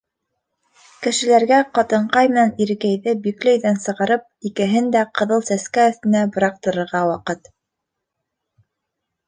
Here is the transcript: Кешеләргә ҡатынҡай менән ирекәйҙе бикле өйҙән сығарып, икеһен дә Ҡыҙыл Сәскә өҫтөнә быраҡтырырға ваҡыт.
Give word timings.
Кешеләргә 1.07 1.59
ҡатынҡай 1.79 2.31
менән 2.31 2.53
ирекәйҙе 2.65 3.13
бикле 3.27 3.53
өйҙән 3.59 3.79
сығарып, 3.85 4.25
икеһен 4.51 4.89
дә 4.97 5.05
Ҡыҙыл 5.21 5.47
Сәскә 5.53 5.87
өҫтөнә 5.93 6.27
быраҡтырырға 6.39 7.07
ваҡыт. 7.13 7.55